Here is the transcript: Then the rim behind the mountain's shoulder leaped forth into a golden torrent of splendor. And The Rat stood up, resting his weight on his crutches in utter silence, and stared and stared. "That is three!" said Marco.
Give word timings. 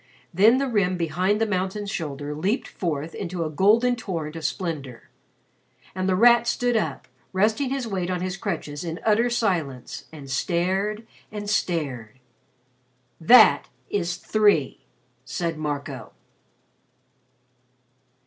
Then 0.33 0.57
the 0.57 0.67
rim 0.67 0.97
behind 0.97 1.39
the 1.39 1.45
mountain's 1.45 1.91
shoulder 1.91 2.33
leaped 2.33 2.67
forth 2.67 3.13
into 3.13 3.43
a 3.45 3.51
golden 3.51 3.95
torrent 3.95 4.35
of 4.35 4.43
splendor. 4.43 5.09
And 5.93 6.09
The 6.09 6.15
Rat 6.15 6.47
stood 6.47 6.75
up, 6.75 7.07
resting 7.33 7.69
his 7.69 7.87
weight 7.87 8.09
on 8.09 8.19
his 8.19 8.35
crutches 8.35 8.83
in 8.83 8.99
utter 9.05 9.29
silence, 9.29 10.05
and 10.11 10.27
stared 10.27 11.05
and 11.31 11.47
stared. 11.47 12.19
"That 13.19 13.69
is 13.91 14.17
three!" 14.17 14.85
said 15.23 15.59
Marco. 15.59 16.13